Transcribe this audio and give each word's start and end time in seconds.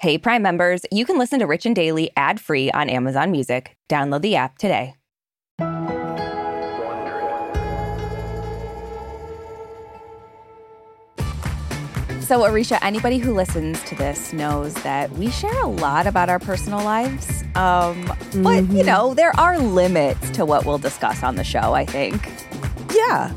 Hey, 0.00 0.16
Prime 0.16 0.40
members, 0.40 0.80
you 0.90 1.04
can 1.04 1.18
listen 1.18 1.40
to 1.40 1.46
Rich 1.46 1.66
and 1.66 1.76
Daily 1.76 2.10
ad 2.16 2.40
free 2.40 2.70
on 2.70 2.88
Amazon 2.88 3.30
Music. 3.30 3.76
Download 3.90 4.22
the 4.22 4.34
app 4.34 4.56
today. 4.56 4.94
So, 12.22 12.40
Aricia, 12.40 12.78
anybody 12.80 13.18
who 13.18 13.34
listens 13.34 13.82
to 13.82 13.94
this 13.94 14.32
knows 14.32 14.72
that 14.76 15.12
we 15.12 15.28
share 15.30 15.60
a 15.60 15.66
lot 15.66 16.06
about 16.06 16.30
our 16.30 16.38
personal 16.38 16.82
lives. 16.82 17.42
Um, 17.54 18.06
mm-hmm. 18.06 18.42
But, 18.42 18.70
you 18.70 18.82
know, 18.82 19.12
there 19.12 19.38
are 19.38 19.58
limits 19.58 20.30
to 20.30 20.46
what 20.46 20.64
we'll 20.64 20.78
discuss 20.78 21.22
on 21.22 21.36
the 21.36 21.44
show, 21.44 21.74
I 21.74 21.84
think. 21.84 22.32
Yeah. 22.94 23.34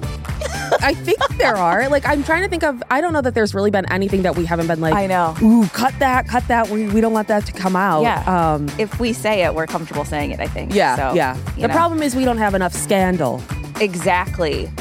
I 0.82 0.94
think 0.94 1.20
there 1.38 1.55
are. 1.55 1.89
Like, 1.89 2.05
I'm 2.05 2.23
trying 2.23 2.44
to 2.44 2.50
think 2.50 2.64
of, 2.64 2.82
I 2.89 3.02
don't 3.02 3.14
know 3.14 3.21
that 3.21 3.34
there's 3.34 3.54
really 3.54 3.71
been 3.71 3.91
anything 3.91 4.23
that 4.23 4.36
we 4.36 4.46
haven't 4.46 4.68
been 4.68 4.82
like, 4.82 4.94
I 4.94 5.08
know. 5.08 5.36
Ooh, 5.41 5.68
cut 5.68 5.98
that, 6.00 6.27
cut 6.27 6.48
that. 6.48 6.70
We, 6.70 6.88
we 6.88 7.02
don't 7.02 7.14
want 7.14 7.27
that 7.27 7.46
to 7.46 7.52
come 7.54 7.76
out. 7.76 8.02
Yeah. 8.02 8.53
Um, 8.53 8.70
if 8.77 9.00
we 9.00 9.14
say 9.14 9.44
it, 9.44 9.55
we're 9.55 9.67
comfortable 9.67 10.05
saying 10.05 10.31
it, 10.31 10.40
I 10.40 10.48
think. 10.48 10.73
Yeah. 10.73 10.95
So, 10.95 11.14
yeah. 11.16 11.38
The 11.55 11.67
know. 11.67 11.73
problem 11.73 12.02
is 12.02 12.16
we 12.16 12.26
don't 12.26 12.38
have 12.38 12.53
enough 12.53 12.73
scandal. 12.73 13.41
Exactly. 13.80 14.72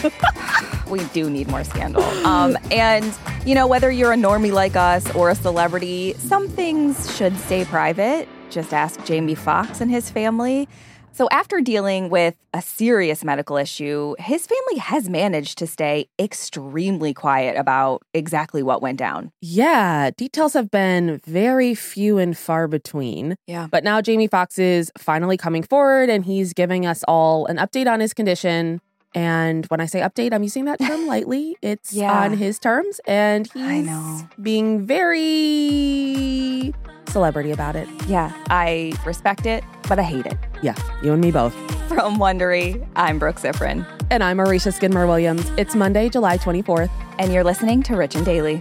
we 0.88 1.04
do 1.06 1.30
need 1.30 1.48
more 1.48 1.64
scandal. 1.64 2.02
Um, 2.26 2.56
and, 2.70 3.16
you 3.46 3.54
know, 3.54 3.66
whether 3.66 3.90
you're 3.90 4.12
a 4.12 4.16
normie 4.16 4.52
like 4.52 4.76
us 4.76 5.12
or 5.14 5.30
a 5.30 5.34
celebrity, 5.34 6.14
some 6.14 6.48
things 6.48 7.14
should 7.16 7.36
stay 7.38 7.64
private. 7.64 8.28
Just 8.50 8.74
ask 8.74 9.02
Jamie 9.04 9.34
Foxx 9.34 9.80
and 9.80 9.90
his 9.90 10.10
family. 10.10 10.68
So, 11.14 11.28
after 11.30 11.60
dealing 11.60 12.08
with 12.08 12.34
a 12.54 12.62
serious 12.62 13.22
medical 13.22 13.58
issue, 13.58 14.14
his 14.18 14.46
family 14.46 14.80
has 14.80 15.10
managed 15.10 15.58
to 15.58 15.66
stay 15.66 16.08
extremely 16.18 17.12
quiet 17.12 17.58
about 17.58 18.02
exactly 18.14 18.62
what 18.62 18.80
went 18.80 18.98
down. 18.98 19.30
Yeah, 19.42 20.10
details 20.16 20.54
have 20.54 20.70
been 20.70 21.20
very 21.26 21.74
few 21.74 22.16
and 22.16 22.36
far 22.36 22.66
between. 22.66 23.36
Yeah. 23.46 23.68
But 23.70 23.84
now 23.84 24.00
Jamie 24.00 24.26
Foxx 24.26 24.58
is 24.58 24.90
finally 24.96 25.36
coming 25.36 25.62
forward 25.62 26.08
and 26.08 26.24
he's 26.24 26.54
giving 26.54 26.86
us 26.86 27.04
all 27.06 27.44
an 27.44 27.58
update 27.58 27.92
on 27.92 28.00
his 28.00 28.14
condition. 28.14 28.80
And 29.14 29.66
when 29.66 29.80
I 29.80 29.86
say 29.86 30.00
update, 30.00 30.32
I'm 30.32 30.42
using 30.42 30.64
that 30.66 30.78
term 30.78 31.06
lightly. 31.12 31.56
It's 31.62 31.92
yeah. 31.92 32.24
on 32.24 32.36
his 32.36 32.58
terms, 32.58 33.00
and 33.06 33.50
he's 33.52 34.22
being 34.40 34.86
very 34.86 36.72
celebrity 37.08 37.50
about 37.50 37.76
it. 37.76 37.88
Yeah, 38.06 38.32
I 38.48 38.94
respect 39.04 39.46
it, 39.46 39.62
but 39.88 39.98
I 39.98 40.02
hate 40.02 40.26
it. 40.26 40.38
Yeah, 40.62 40.74
you 41.02 41.12
and 41.12 41.20
me 41.20 41.30
both. 41.30 41.54
From 41.88 42.16
Wondery, 42.16 42.86
I'm 42.96 43.18
Brooke 43.18 43.36
Siffrinn. 43.36 43.86
And 44.10 44.24
I'm 44.24 44.38
Aricia 44.38 44.72
Skidmore 44.72 45.06
Williams. 45.06 45.50
It's 45.58 45.74
Monday, 45.74 46.08
July 46.08 46.38
24th. 46.38 46.90
And 47.18 47.32
you're 47.32 47.44
listening 47.44 47.82
to 47.84 47.96
Rich 47.96 48.14
and 48.14 48.24
Daily. 48.24 48.60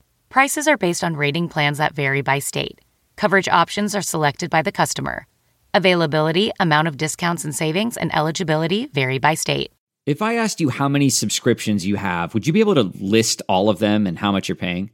Prices 0.31 0.65
are 0.65 0.77
based 0.77 1.03
on 1.03 1.17
rating 1.17 1.49
plans 1.49 1.77
that 1.77 1.93
vary 1.93 2.21
by 2.21 2.39
state. 2.39 2.79
Coverage 3.17 3.49
options 3.49 3.93
are 3.93 4.01
selected 4.01 4.49
by 4.49 4.61
the 4.61 4.71
customer. 4.71 5.27
Availability, 5.73 6.53
amount 6.57 6.87
of 6.87 6.95
discounts 6.95 7.43
and 7.43 7.53
savings, 7.53 7.97
and 7.97 8.15
eligibility 8.15 8.85
vary 8.85 9.19
by 9.19 9.33
state. 9.33 9.73
If 10.05 10.21
I 10.21 10.35
asked 10.35 10.61
you 10.61 10.69
how 10.69 10.87
many 10.87 11.09
subscriptions 11.09 11.85
you 11.85 11.97
have, 11.97 12.33
would 12.33 12.47
you 12.47 12.53
be 12.53 12.61
able 12.61 12.75
to 12.75 12.93
list 13.01 13.41
all 13.49 13.67
of 13.67 13.79
them 13.79 14.07
and 14.07 14.17
how 14.17 14.31
much 14.31 14.47
you're 14.47 14.55
paying? 14.55 14.89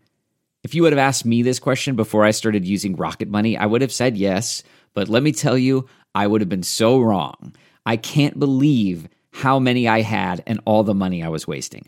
If 0.64 0.74
you 0.74 0.82
would 0.82 0.92
have 0.92 0.98
asked 0.98 1.24
me 1.24 1.44
this 1.44 1.60
question 1.60 1.96
before 1.96 2.26
I 2.26 2.32
started 2.32 2.66
using 2.66 2.96
Rocket 2.96 3.30
Money, 3.30 3.56
I 3.56 3.68
would 3.68 3.84
have 3.84 3.94
said 3.94 4.18
yes. 4.18 4.64
But 4.96 5.08
let 5.08 5.22
me 5.22 5.34
tell 5.34 5.56
you, 5.56 5.88
I 6.16 6.26
would 6.26 6.42
have 6.42 6.50
been 6.50 6.64
so 6.64 7.00
wrong. 7.00 7.56
I 7.86 7.96
can't 7.96 8.40
believe 8.40 9.08
how 9.34 9.60
many 9.60 9.88
I 9.88 10.02
had 10.02 10.42
and 10.48 10.60
all 10.66 10.84
the 10.84 10.96
money 10.96 11.22
I 11.22 11.30
was 11.30 11.48
wasting. 11.48 11.88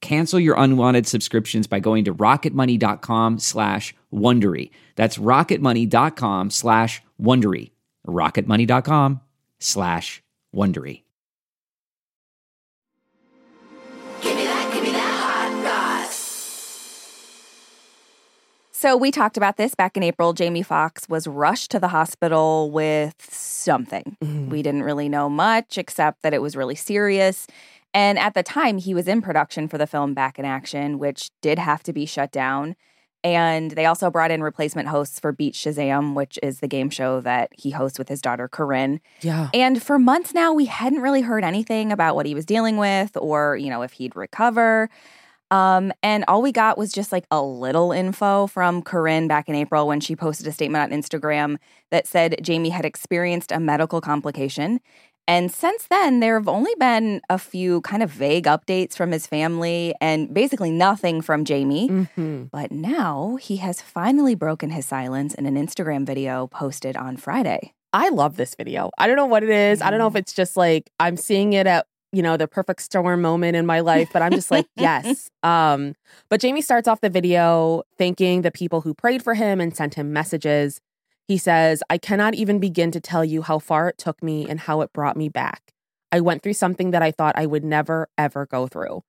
Cancel 0.00 0.40
your 0.40 0.56
unwanted 0.58 1.06
subscriptions 1.06 1.66
by 1.66 1.80
going 1.80 2.04
to 2.04 2.14
rocketmoney.com 2.14 3.38
slash 3.38 3.94
Wondery. 4.12 4.70
That's 4.96 5.18
rocketmoney.com 5.18 6.50
slash 6.50 7.02
Wondery. 7.20 7.70
rocketmoney.com 8.06 9.20
slash 9.58 10.22
Wondery. 10.54 11.02
So 18.80 18.96
we 18.96 19.10
talked 19.10 19.36
about 19.36 19.58
this 19.58 19.74
back 19.74 19.98
in 19.98 20.02
April. 20.02 20.32
Jamie 20.32 20.62
Foxx 20.62 21.06
was 21.06 21.26
rushed 21.26 21.70
to 21.72 21.78
the 21.78 21.88
hospital 21.88 22.70
with 22.70 23.14
something. 23.30 24.16
Mm-hmm. 24.24 24.48
We 24.48 24.62
didn't 24.62 24.84
really 24.84 25.06
know 25.10 25.28
much 25.28 25.76
except 25.76 26.22
that 26.22 26.32
it 26.32 26.40
was 26.40 26.56
really 26.56 26.76
serious. 26.76 27.46
And 27.92 28.18
at 28.18 28.34
the 28.34 28.42
time, 28.42 28.78
he 28.78 28.94
was 28.94 29.08
in 29.08 29.20
production 29.20 29.68
for 29.68 29.78
the 29.78 29.86
film 29.86 30.14
Back 30.14 30.38
in 30.38 30.44
Action, 30.44 30.98
which 30.98 31.30
did 31.40 31.58
have 31.58 31.82
to 31.84 31.92
be 31.92 32.06
shut 32.06 32.30
down. 32.30 32.76
And 33.22 33.72
they 33.72 33.84
also 33.84 34.10
brought 34.10 34.30
in 34.30 34.42
replacement 34.42 34.88
hosts 34.88 35.20
for 35.20 35.32
Beat 35.32 35.54
Shazam, 35.54 36.14
which 36.14 36.38
is 36.42 36.60
the 36.60 36.68
game 36.68 36.88
show 36.88 37.20
that 37.20 37.50
he 37.52 37.70
hosts 37.70 37.98
with 37.98 38.08
his 38.08 38.22
daughter, 38.22 38.48
Corinne. 38.48 39.00
Yeah. 39.20 39.50
And 39.52 39.82
for 39.82 39.98
months 39.98 40.32
now, 40.32 40.54
we 40.54 40.64
hadn't 40.64 41.02
really 41.02 41.20
heard 41.20 41.44
anything 41.44 41.92
about 41.92 42.14
what 42.14 42.24
he 42.24 42.34
was 42.34 42.46
dealing 42.46 42.78
with 42.78 43.16
or, 43.16 43.56
you 43.56 43.68
know, 43.68 43.82
if 43.82 43.92
he'd 43.92 44.16
recover. 44.16 44.88
Um, 45.50 45.92
and 46.02 46.24
all 46.28 46.42
we 46.42 46.52
got 46.52 46.78
was 46.78 46.92
just 46.92 47.10
like 47.10 47.24
a 47.30 47.42
little 47.42 47.90
info 47.90 48.46
from 48.46 48.82
Corinne 48.82 49.26
back 49.26 49.48
in 49.48 49.56
April 49.56 49.86
when 49.86 50.00
she 50.00 50.14
posted 50.14 50.46
a 50.46 50.52
statement 50.52 50.90
on 50.90 50.98
Instagram 50.98 51.56
that 51.90 52.06
said 52.06 52.36
Jamie 52.40 52.70
had 52.70 52.84
experienced 52.84 53.50
a 53.50 53.58
medical 53.58 54.00
complication 54.00 54.80
and 55.26 55.52
since 55.52 55.86
then, 55.88 56.20
there 56.20 56.38
have 56.38 56.48
only 56.48 56.74
been 56.78 57.20
a 57.30 57.38
few 57.38 57.80
kind 57.82 58.02
of 58.02 58.10
vague 58.10 58.46
updates 58.46 58.96
from 58.96 59.12
his 59.12 59.26
family 59.26 59.94
and 60.00 60.32
basically 60.34 60.70
nothing 60.70 61.20
from 61.22 61.44
Jamie. 61.44 61.88
Mm-hmm. 61.88 62.44
But 62.50 62.72
now 62.72 63.36
he 63.40 63.58
has 63.58 63.80
finally 63.80 64.34
broken 64.34 64.70
his 64.70 64.86
silence 64.86 65.34
in 65.34 65.46
an 65.46 65.54
Instagram 65.54 66.04
video 66.04 66.48
posted 66.48 66.96
on 66.96 67.16
Friday. 67.16 67.74
I 67.92 68.08
love 68.08 68.36
this 68.36 68.54
video. 68.54 68.90
I 68.98 69.06
don't 69.06 69.16
know 69.16 69.26
what 69.26 69.42
it 69.42 69.50
is. 69.50 69.78
Mm-hmm. 69.78 69.86
I 69.86 69.90
don't 69.90 69.98
know 69.98 70.06
if 70.06 70.12
mm-hmm. 70.12 70.18
it's 70.18 70.32
just 70.32 70.56
like 70.56 70.90
I'm 70.98 71.16
seeing 71.16 71.52
it 71.52 71.66
at 71.66 71.86
you 72.12 72.22
know 72.22 72.36
the 72.36 72.48
perfect 72.48 72.82
storm 72.82 73.22
moment 73.22 73.56
in 73.56 73.64
my 73.64 73.80
life 73.80 74.08
but 74.12 74.20
i'm 74.20 74.32
just 74.32 74.50
like 74.50 74.66
yes 74.76 75.30
um 75.42 75.94
but 76.28 76.40
jamie 76.40 76.60
starts 76.60 76.88
off 76.88 77.00
the 77.00 77.08
video 77.08 77.82
thanking 77.98 78.42
the 78.42 78.50
people 78.50 78.80
who 78.80 78.92
prayed 78.92 79.22
for 79.22 79.34
him 79.34 79.60
and 79.60 79.76
sent 79.76 79.94
him 79.94 80.12
messages 80.12 80.80
he 81.30 81.38
says, 81.38 81.80
I 81.88 81.96
cannot 81.96 82.34
even 82.34 82.58
begin 82.58 82.90
to 82.90 82.98
tell 82.98 83.24
you 83.24 83.42
how 83.42 83.60
far 83.60 83.88
it 83.88 83.98
took 83.98 84.20
me 84.20 84.48
and 84.48 84.58
how 84.58 84.80
it 84.80 84.92
brought 84.92 85.16
me 85.16 85.28
back. 85.28 85.72
I 86.10 86.20
went 86.20 86.42
through 86.42 86.54
something 86.54 86.90
that 86.90 87.04
I 87.04 87.12
thought 87.12 87.38
I 87.38 87.46
would 87.46 87.62
never, 87.62 88.08
ever 88.18 88.46
go 88.46 88.66
through. 88.66 89.02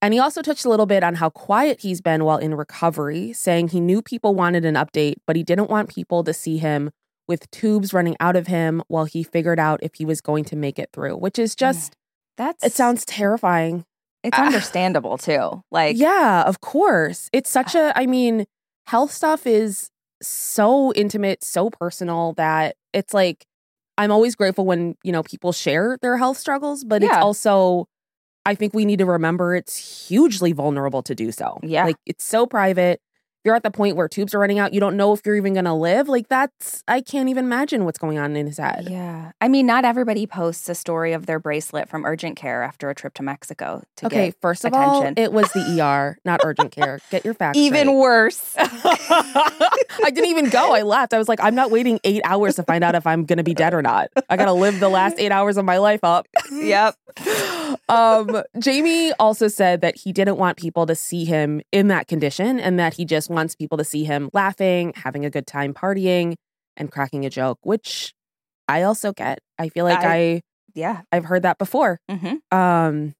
And 0.00 0.14
he 0.14 0.20
also 0.20 0.42
touched 0.42 0.64
a 0.64 0.68
little 0.68 0.86
bit 0.86 1.02
on 1.02 1.16
how 1.16 1.28
quiet 1.28 1.80
he's 1.80 2.00
been 2.00 2.24
while 2.24 2.36
in 2.36 2.54
recovery, 2.54 3.32
saying 3.32 3.68
he 3.68 3.80
knew 3.80 4.00
people 4.00 4.32
wanted 4.32 4.64
an 4.64 4.76
update, 4.76 5.16
but 5.26 5.34
he 5.34 5.42
didn't 5.42 5.68
want 5.68 5.88
people 5.88 6.22
to 6.22 6.32
see 6.32 6.58
him 6.58 6.92
with 7.26 7.50
tubes 7.50 7.92
running 7.92 8.14
out 8.20 8.36
of 8.36 8.46
him 8.46 8.80
while 8.86 9.06
he 9.06 9.24
figured 9.24 9.58
out 9.58 9.80
if 9.82 9.96
he 9.96 10.04
was 10.04 10.20
going 10.20 10.44
to 10.44 10.54
make 10.54 10.78
it 10.78 10.90
through, 10.92 11.16
which 11.16 11.36
is 11.36 11.56
just, 11.56 11.96
that's, 12.36 12.62
it 12.62 12.74
sounds 12.74 13.04
terrifying. 13.04 13.84
It's 14.22 14.38
ah. 14.38 14.46
understandable 14.46 15.18
too. 15.18 15.64
Like, 15.72 15.96
yeah, 15.98 16.44
of 16.46 16.60
course. 16.60 17.28
It's 17.32 17.50
such 17.50 17.74
a, 17.74 17.92
I 17.98 18.06
mean, 18.06 18.44
health 18.86 19.10
stuff 19.10 19.48
is 19.48 19.90
so 20.22 20.92
intimate, 20.94 21.44
so 21.44 21.70
personal 21.70 22.34
that 22.34 22.76
it's 22.92 23.14
like 23.14 23.46
I'm 23.98 24.12
always 24.12 24.34
grateful 24.34 24.66
when, 24.66 24.96
you 25.02 25.12
know, 25.12 25.22
people 25.22 25.52
share 25.52 25.98
their 26.02 26.16
health 26.16 26.38
struggles, 26.38 26.84
but 26.84 27.02
yeah. 27.02 27.08
it's 27.08 27.16
also 27.16 27.88
I 28.44 28.54
think 28.54 28.74
we 28.74 28.84
need 28.84 29.00
to 29.00 29.06
remember 29.06 29.56
it's 29.56 30.06
hugely 30.06 30.52
vulnerable 30.52 31.02
to 31.02 31.14
do 31.14 31.32
so. 31.32 31.58
Yeah. 31.62 31.84
Like 31.84 31.96
it's 32.06 32.24
so 32.24 32.46
private. 32.46 33.00
You're 33.46 33.54
at 33.54 33.62
the 33.62 33.70
point 33.70 33.94
where 33.96 34.08
tubes 34.08 34.34
are 34.34 34.40
running 34.40 34.58
out. 34.58 34.74
You 34.74 34.80
don't 34.80 34.96
know 34.96 35.12
if 35.12 35.24
you're 35.24 35.36
even 35.36 35.52
going 35.54 35.66
to 35.66 35.72
live. 35.72 36.08
Like 36.08 36.28
that's, 36.28 36.82
I 36.88 37.00
can't 37.00 37.28
even 37.28 37.44
imagine 37.44 37.84
what's 37.84 37.96
going 37.98 38.18
on 38.18 38.34
in 38.34 38.44
his 38.46 38.58
head. 38.58 38.88
Yeah. 38.90 39.30
I 39.40 39.46
mean, 39.46 39.66
not 39.66 39.84
everybody 39.84 40.26
posts 40.26 40.68
a 40.68 40.74
story 40.74 41.12
of 41.12 41.26
their 41.26 41.38
bracelet 41.38 41.88
from 41.88 42.04
urgent 42.04 42.36
care 42.36 42.64
after 42.64 42.90
a 42.90 42.94
trip 42.94 43.14
to 43.14 43.22
Mexico 43.22 43.82
to 43.98 44.06
Okay, 44.06 44.26
get 44.26 44.40
first 44.42 44.64
of 44.64 44.72
attention. 44.72 45.14
all, 45.16 45.24
it 45.24 45.32
was 45.32 45.48
the 45.52 45.80
ER, 45.80 46.18
not 46.24 46.40
urgent 46.44 46.72
care. 46.72 46.98
Get 47.12 47.24
your 47.24 47.34
facts 47.34 47.56
Even 47.56 47.82
straight. 47.86 47.94
worse. 47.96 48.54
I 48.58 50.10
didn't 50.12 50.26
even 50.30 50.48
go. 50.50 50.74
I 50.74 50.82
left. 50.82 51.14
I 51.14 51.18
was 51.18 51.28
like, 51.28 51.38
I'm 51.40 51.54
not 51.54 51.70
waiting 51.70 52.00
eight 52.02 52.22
hours 52.24 52.56
to 52.56 52.64
find 52.64 52.82
out 52.82 52.96
if 52.96 53.06
I'm 53.06 53.24
going 53.24 53.36
to 53.38 53.44
be 53.44 53.54
dead 53.54 53.74
or 53.74 53.82
not. 53.82 54.08
I 54.28 54.36
got 54.36 54.46
to 54.46 54.52
live 54.52 54.80
the 54.80 54.88
last 54.88 55.16
eight 55.18 55.30
hours 55.30 55.56
of 55.56 55.64
my 55.64 55.78
life 55.78 56.02
up. 56.02 56.26
yep. 56.50 56.96
um, 57.88 58.42
Jamie 58.58 59.12
also 59.14 59.48
said 59.48 59.80
that 59.82 59.96
he 59.96 60.12
didn't 60.12 60.36
want 60.38 60.56
people 60.58 60.86
to 60.86 60.94
see 60.94 61.24
him 61.24 61.60
in 61.72 61.88
that 61.88 62.08
condition 62.08 62.58
and 62.58 62.78
that 62.78 62.94
he 62.94 63.04
just 63.04 63.30
wants 63.30 63.54
people 63.54 63.78
to 63.78 63.84
see 63.84 64.04
him 64.04 64.28
laughing, 64.32 64.92
having 64.96 65.24
a 65.24 65.30
good 65.30 65.46
time 65.46 65.72
partying, 65.74 66.34
and 66.76 66.90
cracking 66.90 67.24
a 67.24 67.30
joke, 67.30 67.58
which 67.62 68.12
I 68.68 68.82
also 68.82 69.12
get. 69.12 69.38
I 69.58 69.68
feel 69.68 69.84
like 69.84 70.02
I, 70.04 70.16
I- 70.16 70.40
Yeah. 70.74 71.02
I 71.12 71.16
have 71.16 71.24
heard 71.26 71.42
that 71.42 71.58
before. 71.58 71.98
hmm 72.10 72.34
Um, 72.56 73.14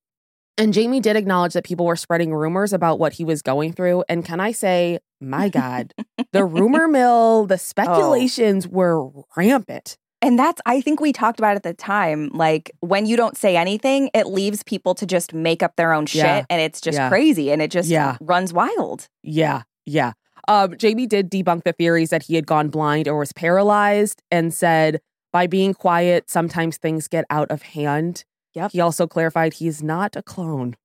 and 0.59 0.73
Jamie 0.73 1.01
did 1.01 1.17
acknowledge 1.17 1.53
that 1.53 1.65
people 1.65 1.85
were 1.87 1.97
spreading 1.97 2.33
rumors 2.35 2.73
about 2.73 2.99
what 2.99 3.13
he 3.13 3.25
was 3.25 3.43
going 3.43 3.73
through. 3.75 4.05
And 4.09 4.25
can 4.25 4.41
I 4.41 4.53
say, 4.53 4.99
my 5.21 5.49
God, 5.51 5.93
the 6.33 6.45
rumor 6.57 6.89
mill, 6.89 7.45
the 7.47 7.59
speculations 7.59 8.67
were 8.67 9.09
rampant. 9.37 9.97
And 10.23 10.39
that's, 10.39 10.61
I 10.67 10.81
think 10.81 11.01
we 11.01 11.13
talked 11.13 11.39
about 11.39 11.57
at 11.57 11.63
the 11.63 11.75
time. 11.75 12.31
Like, 12.33 12.71
when 12.81 13.07
you 13.07 13.17
don't 13.17 13.37
say 13.37 13.57
anything, 13.57 14.11
it 14.15 14.27
leaves 14.27 14.63
people 14.63 14.95
to 14.97 15.07
just 15.07 15.35
make 15.35 15.63
up 15.63 15.77
their 15.77 15.93
own 15.93 16.07
shit. 16.07 16.25
Yeah. 16.25 16.45
And 16.49 16.61
it's 16.61 16.81
just 16.81 16.97
Yeah. 16.97 17.09
crazy 17.09 17.51
and 17.53 17.61
it 17.61 17.71
just 17.71 17.89
Yeah. 17.89 18.17
runs 18.21 18.53
wild. 18.53 19.09
Yeah, 19.23 19.63
yeah. 19.85 20.13
Um, 20.49 20.77
Jamie 20.79 21.07
did 21.07 21.31
debunk 21.31 21.65
the 21.65 21.73
theories 21.73 22.11
that 22.11 22.23
he 22.25 22.35
had 22.35 22.47
gone 22.47 22.69
blind 22.69 23.09
or 23.09 23.19
was 23.19 23.33
paralyzed 23.33 24.23
and 24.31 24.55
said, 24.55 25.01
by 25.33 25.47
being 25.47 25.75
quiet, 25.75 26.31
sometimes 26.31 26.77
things 26.79 27.09
get 27.09 27.25
out 27.31 27.51
of 27.51 27.63
hand. 27.63 28.25
Yep. 28.55 28.71
He 28.73 28.81
also 28.81 29.07
clarified 29.07 29.55
he's 29.55 29.83
not 29.83 30.17
a 30.17 30.23
clone. 30.23 30.77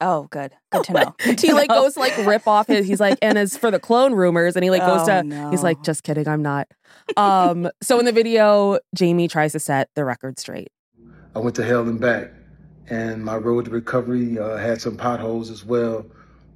Oh, 0.00 0.28
good. 0.30 0.52
Good 0.70 0.84
to 0.84 0.92
know. 0.94 1.14
Good 1.18 1.40
he 1.40 1.48
to 1.48 1.54
like 1.54 1.68
goes 1.68 1.96
like 1.96 2.16
rip 2.18 2.46
off 2.46 2.66
his 2.68 2.86
he's 2.86 3.00
like 3.00 3.18
and 3.22 3.36
as 3.36 3.56
for 3.56 3.70
the 3.70 3.78
clone 3.80 4.12
rumors 4.14 4.54
and 4.56 4.62
he 4.64 4.70
like 4.70 4.82
goes 4.82 5.08
Oh, 5.08 5.22
to 5.22 5.48
he's 5.50 5.62
like 5.62 5.82
just 5.82 6.02
kidding 6.04 6.28
i'm 6.28 6.42
not 6.42 6.68
um 7.16 7.68
so 7.82 7.98
in 7.98 8.04
the 8.04 8.12
video 8.12 8.78
jamie 8.94 9.28
tries 9.28 9.52
to 9.52 9.58
set 9.60 9.88
the 9.94 10.04
record 10.04 10.38
straight 10.38 10.68
I 11.34 11.40
went 11.40 11.54
to 11.56 11.64
hell 11.64 11.82
and 11.82 12.00
back, 12.00 12.32
and 12.88 13.24
my 13.24 13.36
road 13.36 13.66
to 13.66 13.70
recovery 13.70 14.38
uh, 14.38 14.56
had 14.56 14.80
some 14.80 14.96
potholes 14.96 15.50
as 15.50 15.64
well. 15.64 16.04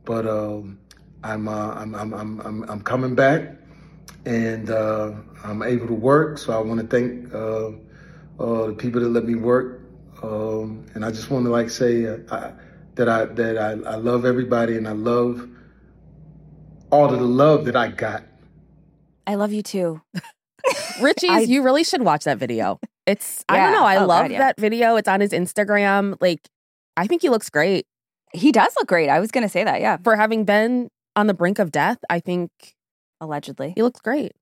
But 0.04 0.26
um, 0.26 0.78
I'm, 1.22 1.46
uh, 1.46 1.74
I'm, 1.74 1.94
I'm, 1.94 2.12
I'm, 2.14 2.40
I'm, 2.40 2.62
I'm 2.70 2.80
coming 2.80 3.14
back, 3.14 3.50
and 4.24 4.70
uh, 4.70 5.12
I'm 5.44 5.62
able 5.62 5.86
to 5.86 5.94
work. 5.94 6.38
So 6.38 6.52
I 6.52 6.60
want 6.60 6.80
to 6.80 6.86
thank 6.86 7.32
uh, 7.32 7.68
uh, 8.42 8.66
the 8.68 8.74
people 8.76 9.00
that 9.02 9.10
let 9.10 9.24
me 9.24 9.36
work, 9.36 9.82
um, 10.22 10.84
and 10.94 11.04
I 11.04 11.10
just 11.10 11.30
want 11.30 11.44
to 11.44 11.50
like 11.50 11.70
say 11.70 12.06
uh, 12.06 12.16
I, 12.30 12.52
that 12.96 13.08
I 13.08 13.24
that 13.26 13.58
I, 13.58 13.70
I 13.70 13.94
love 13.96 14.24
everybody, 14.24 14.76
and 14.76 14.86
I 14.86 14.92
love 14.92 15.48
all 16.90 17.12
of 17.12 17.18
the 17.18 17.24
love 17.26 17.64
that 17.66 17.76
I 17.76 17.88
got. 17.88 18.24
I 19.26 19.34
love 19.36 19.52
you 19.52 19.62
too. 19.62 20.02
richie's 21.00 21.30
I- 21.30 21.40
you 21.40 21.62
really 21.62 21.82
should 21.84 22.02
watch 22.02 22.22
that 22.24 22.38
video 22.38 22.78
it's 23.04 23.44
i 23.48 23.56
don't 23.56 23.72
know 23.72 23.82
i 23.84 23.96
Oh, 23.96 24.06
love 24.06 24.24
God, 24.26 24.30
yeah. 24.30 24.38
that 24.38 24.60
video 24.60 24.94
it's 24.94 25.08
on 25.08 25.20
his 25.20 25.32
instagram 25.32 26.16
like 26.20 26.38
i 26.96 27.06
think 27.08 27.20
he 27.22 27.30
looks 27.30 27.50
great 27.50 27.84
He 28.32 28.52
does 28.52 28.72
look 28.78 28.86
great. 28.86 29.08
I 29.08 29.18
was 29.18 29.32
going 29.32 29.42
to 29.42 29.48
say 29.48 29.64
that. 29.64 29.80
Yeah. 29.80 29.96
for 30.04 30.14
having 30.14 30.44
been 30.44 30.88
on 31.16 31.26
the 31.26 31.34
brink 31.34 31.58
of 31.58 31.72
death 31.72 31.98
i 32.08 32.20
think 32.20 32.50
Allegedly. 33.20 33.72
he 33.74 33.82
looks 33.82 34.00
great 34.00 34.32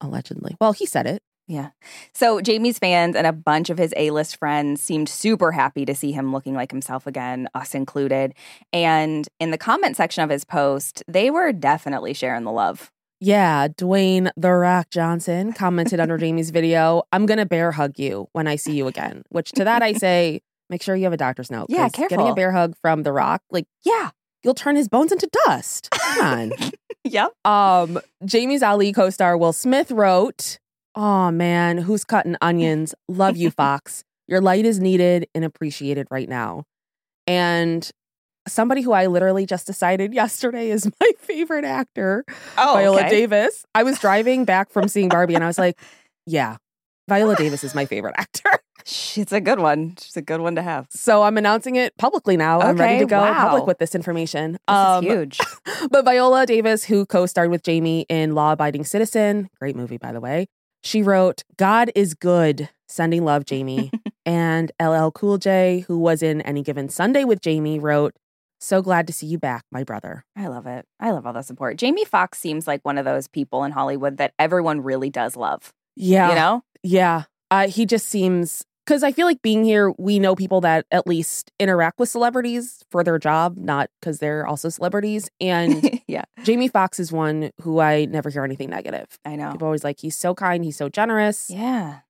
allegedly 0.00 0.56
well 0.60 0.72
he 0.72 0.86
said 0.86 1.06
it 1.08 1.20
Yeah. 1.48 1.70
So 2.12 2.40
Jamie's 2.40 2.78
fans 2.78 3.14
and 3.14 3.26
a 3.26 3.32
bunch 3.32 3.70
of 3.70 3.78
his 3.78 3.94
A-list 3.96 4.36
friends 4.36 4.82
seemed 4.82 5.08
super 5.08 5.52
happy 5.52 5.84
to 5.84 5.94
see 5.94 6.10
him 6.10 6.32
looking 6.32 6.54
like 6.54 6.72
himself 6.72 7.06
again, 7.06 7.48
us 7.54 7.74
included. 7.74 8.34
And 8.72 9.28
in 9.38 9.52
the 9.52 9.58
comment 9.58 9.96
section 9.96 10.24
of 10.24 10.30
his 10.30 10.44
post, 10.44 11.04
they 11.06 11.30
were 11.30 11.52
definitely 11.52 12.14
sharing 12.14 12.42
the 12.44 12.50
love. 12.52 12.90
Yeah, 13.20 13.68
Dwayne 13.68 14.30
The 14.36 14.50
Rock 14.52 14.90
Johnson 14.90 15.52
commented 15.52 16.00
under 16.00 16.18
Jamie's 16.18 16.50
video, 16.50 17.04
I'm 17.12 17.26
going 17.26 17.38
to 17.38 17.46
bear 17.46 17.72
hug 17.72 17.98
you 17.98 18.28
when 18.32 18.46
I 18.48 18.56
see 18.56 18.74
you 18.76 18.88
again. 18.88 19.22
Which 19.30 19.52
to 19.52 19.64
that 19.64 19.82
I 19.82 19.92
say, 19.94 20.40
make 20.68 20.82
sure 20.82 20.96
you 20.96 21.04
have 21.04 21.12
a 21.12 21.16
doctor's 21.16 21.50
note. 21.50 21.66
Yeah, 21.68 21.88
'cause 21.88 22.08
Getting 22.08 22.28
a 22.28 22.34
bear 22.34 22.50
hug 22.52 22.74
from 22.82 23.04
The 23.04 23.12
Rock, 23.12 23.42
like, 23.50 23.66
Yeah. 23.84 24.10
you'll 24.42 24.54
turn 24.54 24.74
his 24.76 24.88
bones 24.88 25.12
into 25.12 25.28
dust. 25.46 25.90
Come 25.92 26.26
on. 26.26 26.52
Yep. 27.04 27.34
um, 27.46 28.00
Jamie's 28.24 28.64
Ali 28.64 28.92
co 28.92 29.10
star 29.10 29.36
Will 29.38 29.52
Smith 29.52 29.92
wrote, 29.92 30.58
Oh 30.96 31.30
man, 31.30 31.78
who's 31.78 32.04
cutting 32.04 32.36
onions? 32.40 32.94
Love 33.08 33.36
you, 33.36 33.50
Foxx. 33.56 34.02
Your 34.26 34.40
light 34.40 34.64
is 34.64 34.80
needed 34.80 35.28
and 35.34 35.44
appreciated 35.44 36.08
right 36.10 36.28
now. 36.28 36.64
And 37.26 37.88
somebody 38.48 38.80
who 38.80 38.92
I 38.92 39.06
literally 39.06 39.44
just 39.46 39.66
decided 39.66 40.14
yesterday 40.14 40.70
is 40.70 40.90
my 41.00 41.10
favorite 41.20 41.64
actor. 41.64 42.24
Oh, 42.56 42.74
Viola 42.74 43.00
okay. 43.00 43.10
Davis. 43.10 43.64
I 43.74 43.82
was 43.82 43.98
driving 43.98 44.44
back 44.44 44.70
from 44.70 44.88
seeing 44.88 45.08
Barbie 45.08 45.34
and 45.34 45.44
I 45.44 45.48
was 45.48 45.58
like, 45.58 45.78
yeah, 46.26 46.56
Viola 47.08 47.36
Davis 47.36 47.62
is 47.62 47.74
my 47.74 47.84
favorite 47.84 48.14
actor. 48.16 48.50
She's 48.84 49.32
a 49.32 49.40
good 49.40 49.58
one. 49.58 49.96
She's 50.00 50.16
a 50.16 50.22
good 50.22 50.40
one 50.40 50.54
to 50.54 50.62
have. 50.62 50.86
So 50.90 51.24
I'm 51.24 51.36
announcing 51.36 51.74
it 51.74 51.96
publicly 51.98 52.36
now. 52.36 52.60
I'm 52.60 52.76
ready 52.76 53.00
to 53.00 53.06
go 53.06 53.20
wow. 53.20 53.48
public 53.48 53.66
with 53.66 53.78
this 53.78 53.96
information. 53.96 54.52
This 54.52 54.60
Um, 54.68 55.04
is 55.04 55.12
huge. 55.12 55.40
but 55.90 56.04
Viola 56.04 56.46
Davis, 56.46 56.84
who 56.84 57.04
co 57.04 57.26
starred 57.26 57.50
with 57.50 57.64
Jamie 57.64 58.06
in 58.08 58.34
Law 58.36 58.52
Abiding 58.52 58.84
Citizen, 58.84 59.48
great 59.60 59.74
movie, 59.74 59.98
by 59.98 60.12
the 60.12 60.20
way, 60.20 60.46
she 60.86 61.02
wrote, 61.02 61.42
God 61.56 61.90
is 61.94 62.14
good, 62.14 62.68
sending 62.86 63.24
love, 63.24 63.44
Jamie. 63.44 63.90
and 64.26 64.72
LL 64.80 65.10
Cool 65.10 65.38
J, 65.38 65.84
who 65.86 65.98
was 65.98 66.22
in 66.22 66.40
Any 66.42 66.62
Given 66.62 66.88
Sunday 66.88 67.24
with 67.24 67.40
Jamie, 67.40 67.78
wrote, 67.78 68.14
So 68.60 68.82
glad 68.82 69.06
to 69.08 69.12
see 69.12 69.26
you 69.26 69.38
back, 69.38 69.64
my 69.70 69.84
brother. 69.84 70.24
I 70.36 70.46
love 70.48 70.66
it. 70.66 70.86
I 71.00 71.10
love 71.10 71.26
all 71.26 71.32
the 71.32 71.42
support. 71.42 71.76
Jamie 71.76 72.04
Foxx 72.04 72.38
seems 72.38 72.66
like 72.66 72.80
one 72.84 72.98
of 72.98 73.04
those 73.04 73.28
people 73.28 73.64
in 73.64 73.72
Hollywood 73.72 74.18
that 74.18 74.32
everyone 74.38 74.80
really 74.82 75.10
does 75.10 75.36
love. 75.36 75.72
Yeah. 75.96 76.28
You 76.30 76.34
know? 76.34 76.62
Yeah. 76.82 77.24
Uh, 77.50 77.68
he 77.68 77.86
just 77.86 78.06
seems 78.06 78.64
because 78.86 79.02
I 79.02 79.10
feel 79.10 79.26
like 79.26 79.42
being 79.42 79.64
here, 79.64 79.92
we 79.98 80.18
know 80.18 80.36
people 80.36 80.60
that 80.60 80.86
at 80.92 81.06
least 81.06 81.50
interact 81.58 81.98
with 81.98 82.08
celebrities 82.08 82.84
for 82.90 83.02
their 83.02 83.18
job, 83.18 83.56
not 83.56 83.90
because 84.00 84.18
they're 84.18 84.46
also 84.46 84.68
celebrities. 84.68 85.28
And 85.40 86.00
yeah, 86.06 86.24
Jamie 86.44 86.68
Foxx 86.68 87.00
is 87.00 87.10
one 87.10 87.50
who 87.62 87.80
I 87.80 88.04
never 88.04 88.30
hear 88.30 88.44
anything 88.44 88.70
negative. 88.70 89.06
I 89.24 89.36
know. 89.36 89.50
People 89.52 89.66
always 89.66 89.84
like, 89.84 89.98
he's 90.00 90.16
so 90.16 90.34
kind, 90.34 90.64
he's 90.64 90.76
so 90.76 90.88
generous. 90.88 91.50
Yeah. 91.50 92.00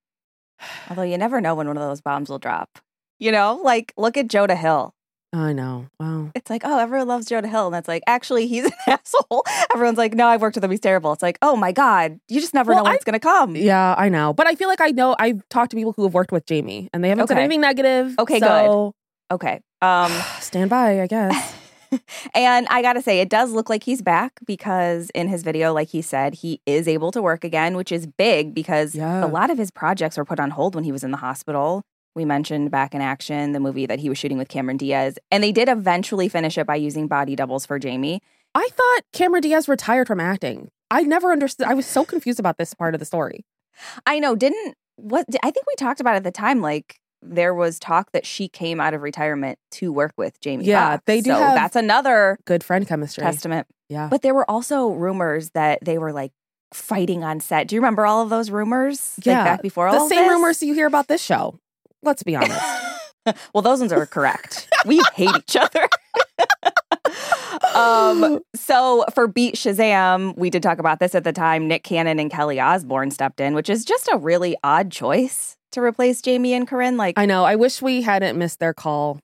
Although 0.91 1.03
you 1.03 1.17
never 1.17 1.41
know 1.41 1.55
when 1.55 1.67
one 1.67 1.79
of 1.79 1.83
those 1.83 2.03
bombs 2.03 2.29
will 2.29 2.39
drop. 2.39 2.79
You 3.19 3.33
know, 3.33 3.61
like 3.65 3.95
look 3.97 4.19
at 4.19 4.29
Joe 4.29 4.47
Hill. 4.47 4.95
I 5.33 5.53
know. 5.53 5.87
Wow. 6.01 6.31
It's 6.35 6.49
like, 6.49 6.63
oh, 6.65 6.79
everyone 6.79 7.09
loves 7.09 7.27
Jonah 7.27 7.49
Hill. 7.49 7.67
And 7.67 7.75
that's 7.75 7.89
like, 7.89 8.03
actually, 8.07 8.47
he's 8.47 8.65
an 8.65 8.73
asshole. 8.89 9.45
Everyone's 9.75 9.99
like, 9.99 10.15
no, 10.15 10.29
I've 10.29 10.41
worked 10.41 10.57
with 10.57 10.65
him. 10.65 10.71
He's 10.71 10.81
terrible. 10.81 11.13
It's 11.13 11.23
like, 11.23 11.39
oh 11.43 11.57
my 11.57 11.73
God, 11.73 12.19
you 12.29 12.41
just 12.41 12.55
never 12.55 12.71
Well, 12.71 12.79
know 12.79 12.85
when 12.85 12.93
I- 12.93 12.95
it's 12.97 13.05
going 13.05 13.15
to 13.15 13.21
come. 13.21 13.55
Yeah, 13.57 13.95
I 13.99 14.09
know. 14.09 14.33
But 14.33 14.47
I 14.47 14.55
feel 14.55 14.69
like 14.69 14.81
I 14.81 14.89
know 14.89 15.15
I've 15.19 15.47
talked 15.51 15.71
to 15.73 15.77
people 15.77 15.93
who 15.93 16.05
have 16.05 16.15
worked 16.15 16.33
with 16.33 16.47
Jamie 16.47 16.89
and 16.95 17.05
they 17.05 17.09
haven't 17.11 17.27
said 17.29 17.39
anything 17.39 17.61
negative. 17.61 18.15
Okay, 18.19 18.41
so, 18.41 18.95
Okay. 19.31 19.61
Um, 19.83 20.11
stand 20.41 20.71
by, 20.71 21.03
I 21.03 21.07
guess. 21.07 21.55
and 22.35 22.67
I 22.69 22.83
got 22.83 22.95
to 22.95 23.03
say, 23.03 23.21
it 23.21 23.29
does 23.29 23.53
look 23.53 23.69
like 23.69 23.83
he's 23.85 24.03
back 24.03 24.33
because 24.47 25.11
in 25.11 25.29
his 25.29 25.43
video, 25.43 25.73
like 25.73 25.89
he 25.89 26.03
said, 26.03 26.35
he 26.35 26.61
is 26.67 26.89
able 26.89 27.13
to 27.13 27.21
work 27.23 27.45
again, 27.45 27.77
which 27.77 27.93
is 27.93 28.07
big 28.07 28.55
because 28.55 28.95
Yeah. 28.95 29.25
a 29.25 29.29
lot 29.29 29.51
of 29.51 29.59
his 29.59 29.71
projects 29.71 30.17
were 30.17 30.25
put 30.25 30.41
on 30.41 30.51
hold 30.51 30.75
when 30.75 30.85
he 30.85 30.93
was 30.93 31.05
in 31.05 31.11
the 31.11 31.17
hospital. 31.19 31.83
We 32.17 32.25
mentioned 32.25 32.71
Back 32.71 32.95
in 32.95 33.03
Action, 33.03 33.53
the 33.53 33.61
movie 33.61 33.87
that 33.87 34.01
he 34.01 34.09
was 34.09 34.17
shooting 34.17 34.39
with 34.39 34.49
Cameron 34.49 34.79
Diaz, 34.79 35.19
and 35.31 35.45
they 35.45 35.53
did 35.53 35.69
eventually 35.69 36.29
finish 36.29 36.57
it 36.57 36.67
by 36.67 36.77
using 36.77 37.07
body 37.07 37.37
doubles 37.37 37.67
for 37.67 37.79
Jamie. 37.79 38.23
I 38.55 38.67
thought 38.73 39.03
Cameron 39.13 39.43
Diaz 39.43 39.69
retired 39.69 40.07
from 40.09 40.19
acting. 40.19 40.71
I 40.91 41.03
never 41.03 41.31
understood. 41.31 41.67
I 41.67 41.75
was 41.75 41.85
so 41.87 42.05
confused 42.07 42.41
about 42.41 42.57
this 42.57 42.73
part 42.73 42.95
of 42.95 43.01
the 43.01 43.05
story. 43.05 43.45
I 44.07 44.19
know, 44.19 44.35
didn't 44.35 44.75
what 44.97 45.27
I 45.43 45.51
think 45.51 45.67
we 45.67 45.75
talked 45.77 46.01
about 46.01 46.17
at 46.17 46.25
the 46.25 46.31
time, 46.33 46.63
like 46.63 46.97
there 47.21 47.55
was 47.55 47.79
talk 47.79 48.13
that 48.13 48.25
she 48.25 48.49
came 48.49 48.81
out 48.81 48.95
of 48.95 49.03
retirement 49.03 49.59
to 49.73 49.93
work 49.93 50.15
with 50.17 50.41
Jamie. 50.41 50.65
Yeah, 50.65 50.93
Foxx. 50.93 51.03
they 51.07 51.21
do 51.21 51.31
So 51.33 51.39
that's 51.39 51.77
another 51.77 52.39
Good 52.47 52.65
friend 52.65 52.89
chemistry. 52.89 53.23
testament. 53.23 53.67
Yeah. 53.91 54.09
But 54.09 54.23
there 54.23 54.35
were 54.35 54.51
also 54.51 54.89
rumors 54.89 55.51
that 55.51 55.81
they 55.83 55.99
were 55.99 56.13
like 56.13 56.33
fighting 56.73 57.25
on 57.25 57.41
set. 57.41 57.69
Do 57.69 57.75
you 57.75 57.81
remember 57.81 58.07
all 58.07 58.23
of 58.23 58.31
those 58.31 58.51
rumors? 58.51 59.15
Yeah, 59.23 59.39
like 59.39 59.45
back 59.45 59.63
before 59.63 59.89
all 59.89 60.09
the 60.09 60.15
same 60.15 60.29
rumors 60.29 60.63
you 60.63 60.73
hear 60.73 60.87
about 60.87 61.09
this 61.09 61.23
show. 61.23 61.59
Let's 62.03 62.23
be 62.23 62.37
honest. 62.37 62.61
well, 63.55 63.63
those 63.63 63.81
ones 63.81 63.93
are 63.93 64.07
correct. 64.07 64.69
we 64.85 65.01
hate 65.15 65.35
each 65.37 65.57
other. 65.57 65.89
um, 67.75 68.41
so 68.55 69.05
for 69.15 69.27
Beat 69.27 69.55
Shazam, 69.55 70.37
we 70.37 70.51
did 70.51 70.63
talk 70.63 70.79
about 70.79 71.01
this 71.01 71.15
at 71.15 71.25
the 71.25 71.33
time. 71.33 71.69
Nick 71.69 71.83
Cannon 71.85 72.19
and 72.19 72.31
Kelly 72.31 72.61
Osbourne 72.61 73.11
stepped 73.11 73.41
in, 73.41 73.55
which 73.55 73.69
is 73.71 73.85
just 73.85 74.09
a 74.13 74.17
really 74.17 74.57
odd 74.63 74.91
choice 74.91 75.57
to 75.73 75.81
replace 75.81 76.23
Jamie 76.23 76.55
and 76.55 76.67
Corinne. 76.69 76.97
Like, 76.97 77.19
I 77.19 77.27
know. 77.27 77.45
I 77.45 77.57
wish 77.57 77.83
we 77.83 78.03
hadn't 78.03 78.39
missed 78.39 78.61
their 78.61 78.75
call 78.75 79.19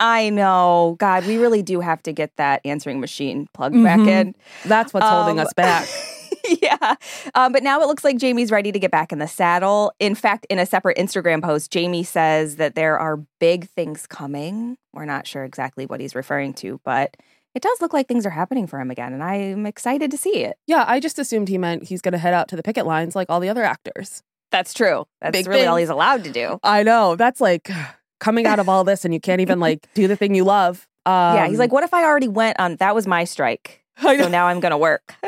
I 0.00 0.30
know. 0.30 0.94
God, 1.00 1.26
we 1.26 1.38
really 1.38 1.60
do 1.60 1.80
have 1.80 2.00
to 2.04 2.12
get 2.12 2.30
that 2.36 2.60
answering 2.64 3.00
machine 3.00 3.48
plugged 3.52 3.82
back 3.82 3.98
Mhm. 3.98 4.06
in. 4.08 4.34
That's 4.64 4.94
what's 4.94 5.08
holding 5.08 5.40
Um, 5.40 5.46
us 5.46 5.52
back. 5.54 5.88
yeah. 6.62 6.94
Um, 7.34 7.52
but 7.52 7.62
now 7.62 7.80
it 7.80 7.86
looks 7.86 8.04
like 8.04 8.18
Jamie's 8.18 8.50
ready 8.50 8.72
to 8.72 8.78
get 8.78 8.90
back 8.90 9.12
in 9.12 9.18
the 9.18 9.28
saddle. 9.28 9.92
In 9.98 10.14
fact, 10.14 10.46
in 10.48 10.58
a 10.58 10.66
separate 10.66 10.96
Instagram 10.96 11.42
post, 11.42 11.70
Jamie 11.70 12.04
says 12.04 12.56
that 12.56 12.74
there 12.74 12.98
are 12.98 13.18
big 13.38 13.68
things 13.70 14.06
coming. 14.06 14.76
We're 14.92 15.04
not 15.04 15.26
sure 15.26 15.44
exactly 15.44 15.86
what 15.86 16.00
he's 16.00 16.14
referring 16.14 16.54
to, 16.54 16.80
but 16.84 17.16
it 17.54 17.62
does 17.62 17.80
look 17.80 17.92
like 17.92 18.08
things 18.08 18.26
are 18.26 18.30
happening 18.30 18.66
for 18.66 18.80
him 18.80 18.90
again. 18.90 19.12
And 19.12 19.22
I'm 19.22 19.66
excited 19.66 20.10
to 20.10 20.16
see 20.18 20.44
it. 20.44 20.58
Yeah, 20.66 20.84
I 20.86 21.00
just 21.00 21.18
assumed 21.18 21.48
he 21.48 21.58
meant 21.58 21.84
he's 21.84 22.00
going 22.00 22.12
to 22.12 22.18
head 22.18 22.34
out 22.34 22.48
to 22.48 22.56
the 22.56 22.62
picket 22.62 22.86
lines 22.86 23.16
like 23.16 23.28
all 23.30 23.40
the 23.40 23.48
other 23.48 23.64
actors. 23.64 24.22
That's 24.50 24.72
true. 24.72 25.06
That's 25.20 25.32
Big 25.32 25.46
really 25.46 25.66
all 25.66 25.76
he's 25.76 25.88
allowed 25.88 26.24
to 26.24 26.32
do. 26.32 26.58
I 26.62 26.82
know. 26.82 27.16
That's 27.16 27.40
like 27.40 27.70
coming 28.20 28.46
out 28.46 28.58
of 28.58 28.68
all 28.68 28.84
this 28.84 29.04
and 29.04 29.12
you 29.12 29.20
can't 29.20 29.40
even 29.40 29.60
like 29.60 29.86
do 29.94 30.08
the 30.08 30.16
thing 30.16 30.34
you 30.34 30.44
love. 30.44 30.86
Um, 31.04 31.36
yeah. 31.36 31.48
He's 31.48 31.58
like, 31.58 31.72
what 31.72 31.84
if 31.84 31.94
I 31.94 32.04
already 32.04 32.28
went 32.28 32.58
on? 32.60 32.76
That 32.76 32.94
was 32.94 33.06
my 33.06 33.24
strike. 33.24 33.82
So 34.00 34.28
now 34.28 34.46
I'm 34.46 34.60
going 34.60 34.70
to 34.70 34.78
work. 34.78 35.14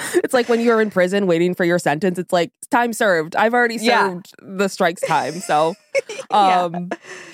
it's 0.14 0.34
like 0.34 0.48
when 0.48 0.60
you're 0.60 0.80
in 0.80 0.90
prison 0.90 1.26
waiting 1.26 1.54
for 1.54 1.64
your 1.64 1.78
sentence. 1.78 2.18
It's 2.18 2.32
like 2.32 2.52
time 2.70 2.92
served. 2.92 3.36
I've 3.36 3.54
already 3.54 3.76
Yeah. 3.76 4.08
served 4.10 4.34
the 4.40 4.68
strikes 4.68 5.02
time. 5.02 5.34
So, 5.40 5.74
Yeah. 6.30 6.62
um, 6.64 6.90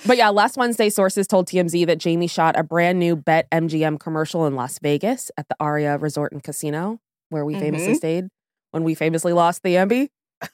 but 0.07 0.17
yeah, 0.17 0.29
last 0.31 0.57
Wednesday, 0.57 0.89
sources 0.91 1.27
told 1.27 1.47
TMZ 1.49 1.87
that 1.87 1.99
Jamie 1.99 2.27
shot 2.27 2.59
a 2.59 2.63
brand 2.63 2.99
new 2.99 3.17
BetMGM 3.17 3.99
commercial 4.01 4.47
in 4.47 4.55
Las 4.55 4.79
Vegas 4.81 5.31
at 5.37 5.49
the 5.49 5.57
Aria 5.61 5.99
Resort 5.99 6.33
and 6.33 6.43
Casino, 6.43 6.99
where 7.31 7.45
we 7.45 7.55
famously 7.55 7.93
Mhm. 7.95 7.97
stayed 7.97 8.29
when 8.73 8.85
we 8.85 8.95
famously 8.95 9.33
lost 9.33 9.63
the 9.63 9.75
Ambie. 9.75 10.09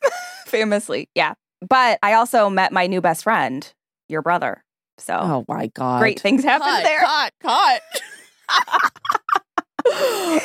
Famously. 0.47 1.09
Yeah. 1.15 1.35
But 1.67 1.99
I 2.03 2.13
also 2.15 2.51
met 2.51 2.73
my 2.73 2.87
new 2.87 3.01
best 3.01 3.23
friend, 3.25 3.73
your 4.09 4.23
brother. 4.23 4.63
So 4.99 5.15
Oh 5.21 5.45
my 5.49 5.69
god! 5.69 6.01
great 6.01 6.21
things 6.21 6.45
happened 6.45 6.71
cut, 6.71 6.85
there. 6.85 7.01
Cut, 7.01 7.33
cut. 7.43 7.83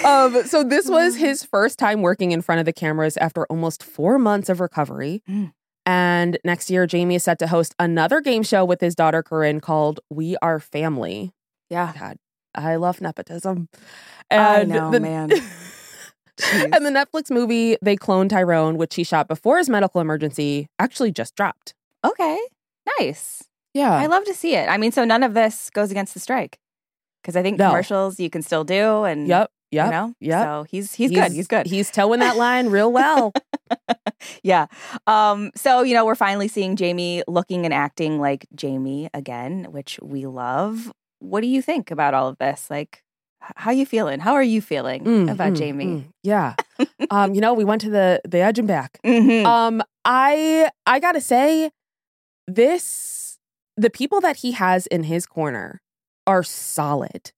Um, 0.06 0.44
so 0.46 0.64
this 0.64 0.88
was 0.90 1.16
his 1.16 1.44
first 1.44 1.78
time 1.80 2.02
working 2.02 2.32
in 2.32 2.42
front 2.42 2.60
of 2.60 2.66
the 2.66 2.74
cameras 2.74 3.18
after 3.18 3.46
almost 3.48 3.84
four 3.84 4.18
months 4.20 4.50
of 4.50 4.60
recovery. 4.60 5.22
Mm. 5.30 5.54
And 5.86 6.38
next 6.44 6.70
year, 6.70 6.86
Jamie 6.86 7.16
is 7.16 7.24
set 7.24 7.40
to 7.40 7.48
host 7.48 7.74
another 7.80 8.20
game 8.20 8.44
show 8.44 8.66
with 8.66 8.82
his 8.82 8.94
daughter 8.96 9.24
Corinne 9.24 9.62
called 9.62 10.00
"We 10.10 10.36
Are 10.42 10.60
Family." 10.60 11.32
Yeah. 11.70 11.94
God, 11.98 12.18
I 12.56 12.76
love 12.76 13.00
nepotism. 13.02 13.70
I 14.30 14.36
And 14.62 14.70
know, 14.70 14.92
the- 14.92 15.00
man. 15.00 15.32
and 16.54 16.86
the 16.86 16.90
Netflix 16.92 17.32
movie 17.32 17.78
"They 17.82 17.96
Cloned 17.96 18.30
Tyrone," 18.30 18.78
which 18.78 18.96
he 18.96 19.04
shot 19.04 19.28
before 19.28 19.58
his 19.58 19.70
medical 19.70 20.02
emergency, 20.02 20.68
actually 20.78 21.12
just 21.12 21.36
dropped. 21.36 21.74
Okay. 22.06 22.38
Nice. 23.00 23.44
Yeah, 23.74 23.92
I 23.94 24.08
love 24.08 24.24
to 24.26 24.34
see 24.34 24.56
it. 24.56 24.68
I 24.70 24.78
mean, 24.78 24.92
so 24.92 25.06
none 25.06 25.24
of 25.24 25.34
this 25.36 25.70
goes 25.70 25.92
against 25.92 26.14
the 26.14 26.20
strike. 26.20 26.58
Because 27.28 27.36
I 27.36 27.44
think 27.44 27.58
No. 27.60 27.68
commercials 27.68 28.22
you 28.22 28.30
can 28.30 28.42
still 28.42 28.64
do 28.64 29.04
and 29.04 29.28
Yep. 29.28 29.52
Yep. 29.72 29.86
you 29.86 29.92
know? 29.92 30.14
yep. 30.22 30.46
So 30.46 30.66
he's 30.72 30.94
he's, 30.94 31.12
good. 31.12 31.34
He's 31.34 31.46
good. 31.48 31.66
He's 31.68 31.92
towing 31.92 32.22
that 32.22 32.38
line 32.38 32.68
real 32.70 32.90
well. 33.00 33.34
yeah. 34.44 34.68
Um, 35.08 35.52
so, 35.54 35.82
you 35.82 35.94
know, 35.94 36.06
we're 36.06 36.16
finally 36.16 36.48
seeing 36.48 36.78
Jamie 36.78 37.24
looking 37.28 37.66
and 37.66 37.74
acting 37.74 38.18
like 38.22 38.48
Jamie 38.56 39.10
again, 39.14 39.68
which 39.72 40.00
we 40.02 40.26
love. 40.26 40.90
What 41.20 41.42
do 41.42 41.48
you 41.48 41.62
think 41.62 41.92
about 41.92 42.14
all 42.14 42.30
of 42.30 42.38
this? 42.38 42.70
Like, 42.70 43.04
how 43.42 43.72
you 43.72 43.86
feeling? 43.86 44.22
How 44.22 44.34
are 44.34 44.42
you 44.44 44.62
feeling 44.62 45.04
Mm, 45.04 45.30
about 45.30 45.52
mm, 45.52 45.58
Jamie? 45.58 45.86
mm. 45.86 46.06
Yeah. 46.24 46.54
um, 47.12 47.34
you 47.36 47.42
know, 47.42 47.54
we 47.54 47.66
went 47.66 47.82
to 47.82 47.90
the 47.90 48.22
the 48.26 48.40
edge 48.40 48.58
and 48.60 48.70
back. 48.70 49.00
Mhm. 49.06 49.46
Um, 49.46 49.84
I 50.06 50.70
I 50.86 51.00
gotta 51.02 51.20
say, 51.20 51.72
this 52.48 53.38
the 53.76 53.90
people 53.90 54.22
that 54.22 54.38
he 54.38 54.54
has 54.54 54.88
in 54.88 55.04
his 55.04 55.26
corner 55.26 55.82
are 56.28 56.44
solid. 56.44 57.32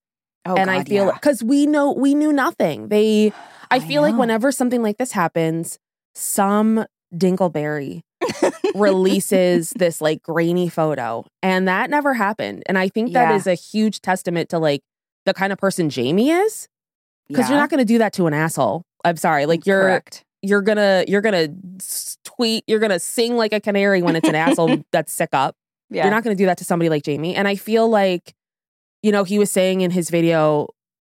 oh, 0.45 0.55
and 0.55 0.69
I 0.69 0.77
God, 0.79 0.87
feel 0.89 1.05
yeah. 1.07 1.13
because 1.13 1.43
we 1.43 1.65
know 1.65 1.93
we 1.93 2.13
knew 2.15 2.33
nothing. 2.33 2.89
They 2.89 3.31
I, 3.71 3.75
I 3.77 3.79
feel 3.79 4.01
like 4.01 4.17
whenever 4.17 4.51
something 4.51 4.81
like 4.81 4.97
this 4.97 5.11
happens, 5.13 5.77
some 6.15 6.85
Dingleberry 7.15 8.01
releases 8.75 9.71
this 9.71 10.01
like 10.01 10.21
grainy 10.23 10.69
photo. 10.69 11.25
And 11.41 11.67
that 11.67 11.89
never 11.89 12.13
happened. 12.13 12.63
And 12.67 12.77
I 12.77 12.89
think 12.89 13.13
that 13.13 13.29
Yeah. 13.31 13.35
is 13.35 13.47
a 13.47 13.53
huge 13.53 14.01
testament 14.01 14.49
to 14.49 14.59
like 14.59 14.81
the 15.25 15.33
kind 15.33 15.51
of 15.53 15.59
person 15.59 15.89
Jamie 15.89 16.31
is. 16.31 16.67
Because 17.27 17.45
Yeah. 17.45 17.51
you're 17.51 17.59
not 17.59 17.69
gonna 17.69 17.85
do 17.85 17.97
that 17.99 18.13
to 18.13 18.27
an 18.27 18.33
asshole. 18.33 18.83
I'm 19.05 19.17
sorry. 19.17 19.45
Like 19.45 19.65
you're 19.65 19.81
correct. 19.81 20.23
you're 20.41 20.61
gonna 20.61 21.05
you're 21.07 21.21
gonna 21.21 21.49
tweet, 22.23 22.63
you're 22.67 22.79
gonna 22.79 22.99
sing 22.99 23.35
like 23.37 23.53
a 23.53 23.59
canary 23.59 24.01
when 24.01 24.15
it's 24.15 24.27
an 24.27 24.35
asshole 24.35 24.77
that's 24.91 25.11
sick 25.11 25.29
up. 25.33 25.55
Yeah. 25.89 26.03
You're 26.05 26.11
not 26.11 26.23
gonna 26.23 26.35
do 26.35 26.45
that 26.47 26.57
to 26.59 26.65
somebody 26.65 26.89
like 26.89 27.03
Jamie. 27.03 27.35
And 27.35 27.47
I 27.47 27.55
feel 27.55 27.87
like, 27.87 28.33
you 29.01 29.11
know, 29.11 29.23
he 29.23 29.39
was 29.39 29.51
saying 29.51 29.81
in 29.81 29.91
his 29.91 30.09
video, 30.09 30.67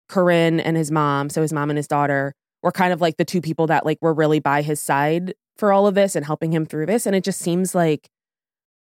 Corinne 0.08 0.60
and 0.60 0.76
his 0.76 0.90
mom, 0.90 1.28
so 1.30 1.42
his 1.42 1.52
mom 1.52 1.70
and 1.70 1.76
his 1.76 1.86
daughter, 1.88 2.34
were 2.62 2.72
kind 2.72 2.92
of 2.92 3.00
like 3.00 3.16
the 3.16 3.24
two 3.24 3.40
people 3.40 3.66
that 3.68 3.84
like 3.86 3.98
were 4.00 4.14
really 4.14 4.40
by 4.40 4.62
his 4.62 4.80
side 4.80 5.34
for 5.56 5.72
all 5.72 5.86
of 5.86 5.94
this 5.94 6.14
and 6.16 6.24
helping 6.26 6.52
him 6.52 6.66
through 6.66 6.86
this. 6.86 7.06
And 7.06 7.14
it 7.14 7.24
just 7.24 7.40
seems 7.40 7.74
like 7.74 8.08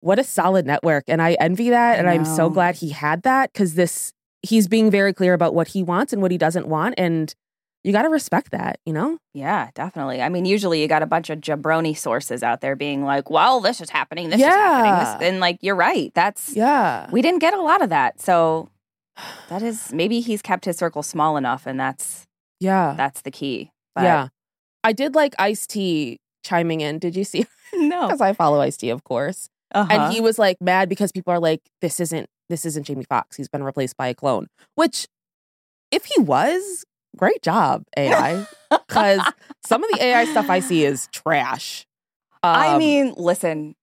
what 0.02 0.20
a 0.20 0.24
solid 0.24 0.66
network. 0.66 1.04
And 1.08 1.22
I 1.22 1.34
envy 1.34 1.70
that. 1.70 2.00
And 2.00 2.10
I'm 2.10 2.26
so 2.26 2.50
glad 2.50 2.76
he 2.76 2.90
had 2.90 3.24
that 3.24 3.54
because 3.54 3.76
this 3.76 4.12
he's 4.44 4.68
being 4.68 4.90
very 4.90 5.14
clear 5.14 5.34
about 5.34 5.54
what 5.54 5.70
he 5.70 5.84
wants 5.84 6.12
and 6.14 6.22
what 6.22 6.32
he 6.32 6.38
doesn't 6.38 6.68
want. 6.68 6.96
And 6.98 7.34
you 7.84 7.92
gotta 7.92 8.10
respect 8.10 8.52
that, 8.52 8.80
you 8.86 8.94
know? 8.94 9.18
Yeah, 9.34 9.70
definitely. 9.76 10.22
I 10.22 10.30
mean, 10.30 10.46
usually 10.46 10.82
you 10.82 10.88
got 10.88 11.04
a 11.04 11.08
bunch 11.08 11.30
of 11.30 11.40
jabroni 11.42 11.96
sources 11.98 12.42
out 12.44 12.62
there 12.62 12.76
being 12.76 13.04
like, 13.04 13.30
well, 13.30 13.60
this 13.60 13.80
is 13.82 13.90
happening, 13.90 14.30
this 14.30 14.40
is 14.40 14.46
happening. 14.46 15.20
This, 15.20 15.30
and 15.32 15.40
like, 15.40 15.60
you're 15.62 15.76
right. 15.76 16.12
That's, 16.14 16.56
Yeah. 16.56 17.08
we 17.12 17.22
didn't 17.22 17.40
get 17.40 17.54
a 17.54 17.62
lot 17.62 17.82
of 17.84 17.90
that. 17.90 18.20
So 18.20 18.70
that 19.50 19.62
is, 19.62 19.92
maybe 19.94 20.20
he's 20.22 20.42
kept 20.42 20.66
his 20.66 20.78
circle 20.78 21.04
small 21.04 21.38
enough 21.38 21.66
and 21.66 21.80
that's, 21.80 22.26
Yeah. 22.60 22.94
that's 22.98 23.22
the 23.22 23.32
key. 23.32 23.72
But 23.96 24.04
yeah. 24.04 24.28
I 24.84 24.94
did 24.94 25.16
like 25.16 25.34
Ice 25.40 25.68
T 25.68 26.18
chiming 26.44 26.82
in. 26.82 27.00
Did 27.00 27.16
you 27.16 27.24
see? 27.24 27.46
No. 27.74 28.08
Because 28.08 28.22
I 28.22 28.34
follow 28.34 28.60
Ice 28.62 28.76
T, 28.78 28.90
of 28.90 29.04
course. 29.06 29.48
Uh-huh. 29.74 29.88
And 29.90 30.14
he 30.14 30.20
was 30.20 30.38
like 30.38 30.58
mad 30.60 30.90
because 30.90 31.12
people 31.14 31.32
are 31.34 31.40
like, 31.40 31.62
this 31.82 32.00
isn't 32.02 32.28
this 32.50 32.66
isn't 32.66 32.86
Jamie 32.86 33.06
Foxx 33.08 33.38
He's 33.38 33.48
been 33.48 33.64
replaced 33.64 33.96
by 33.96 34.08
a 34.08 34.14
clone. 34.14 34.48
Which, 34.76 35.08
if 35.90 36.04
he 36.04 36.22
was, 36.22 36.84
great 37.16 37.42
job, 37.42 37.84
AI. 37.98 38.46
Because 38.70 39.22
some 39.66 39.82
of 39.86 39.90
the 39.92 40.04
AI 40.04 40.26
stuff 40.26 40.50
I 40.50 40.60
see 40.60 40.84
is 40.84 41.08
trash. 41.14 41.86
I 42.44 42.74
Um, 42.74 42.80
mean, 42.80 43.14
listen, 43.16 43.76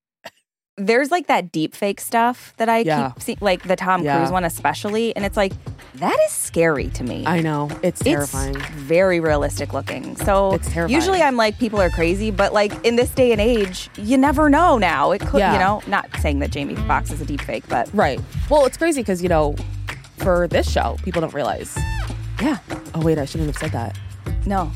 there's 0.78 1.11
like 1.11 1.26
that 1.26 1.50
deep 1.52 1.75
fake 1.75 2.00
stuff 2.00 2.54
that 2.58 2.68
I 2.68 2.78
Yeah. 2.78 3.11
keep 3.11 3.23
seeing, 3.23 3.38
like 3.40 3.62
the 3.64 3.76
Tom 3.76 4.02
Yeah. 4.02 4.18
Cruise 4.18 4.30
one 4.30 4.44
especially. 4.44 5.14
And 5.16 5.25
it's 5.25 5.37
like, 5.37 5.52
that 5.97 6.16
is 6.26 6.32
scary 6.32 6.88
to 6.90 7.02
me. 7.04 7.25
I 7.26 7.40
know 7.40 7.68
it's 7.82 8.00
terrifying. 8.00 8.54
It's 8.56 8.64
very 8.70 9.18
realistic 9.20 9.73
looking. 9.73 10.16
So 10.16 10.52
It's 10.52 10.70
terrifying. 10.70 10.94
usually 10.94 11.20
I'm 11.23 11.37
like, 11.37 11.58
people 11.58 11.80
are 11.80 11.90
crazy, 11.90 12.30
but 12.30 12.52
like 12.52 12.73
in 12.85 12.97
this 12.97 13.11
day 13.11 13.32
and 13.32 13.40
age, 13.40 13.90
you 13.97 14.16
never 14.16 14.49
know 14.49 14.78
now. 14.78 15.11
It 15.11 15.20
could, 15.20 15.40
Yeah. 15.40 15.54
you 15.54 15.58
know, 15.58 15.82
not 15.88 16.06
saying 16.20 16.38
that 16.38 16.50
Jamie 16.52 16.76
Foxx 16.76 17.11
is 17.11 17.20
a 17.20 17.25
deep 17.26 17.40
fake, 17.40 17.64
but 17.68 17.88
right. 17.92 18.20
Well, 18.49 18.64
it's 18.64 18.76
crazy 18.76 19.00
because 19.00 19.23
you 19.23 19.28
know, 19.28 19.56
for 20.18 20.47
this 20.49 20.70
show, 20.70 20.97
people 21.02 21.20
don't 21.20 21.35
realize. 21.35 21.76
yeah, 22.40 22.58
Oh 22.94 23.00
wait, 23.00 23.18
I 23.18 23.25
shouldn't 23.25 23.49
have 23.49 23.58
said 23.58 23.73
that. 23.73 23.97
no, 24.47 24.70